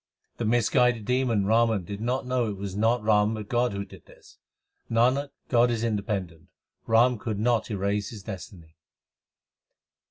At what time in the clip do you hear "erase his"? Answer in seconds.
7.69-8.23